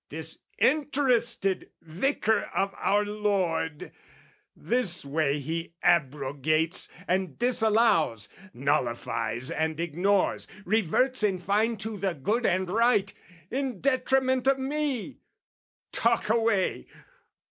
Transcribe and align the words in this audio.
Disinterested 0.09 1.69
Vicar 1.83 2.49
of 2.55 2.73
our 2.79 3.05
Lord, 3.05 3.91
This 4.55 5.05
way 5.05 5.37
he 5.37 5.75
abrogates 5.83 6.89
and 7.07 7.37
disallows, 7.37 8.27
Nullifies 8.51 9.51
and 9.51 9.79
ignores, 9.79 10.47
reverts 10.65 11.21
in 11.21 11.37
fine 11.37 11.77
To 11.77 11.97
the 11.97 12.15
good 12.15 12.47
and 12.47 12.67
right, 12.67 13.13
in 13.51 13.79
detriment 13.79 14.47
of 14.47 14.57
me! 14.57 15.19
Talk 15.91 16.29
away! 16.31 16.87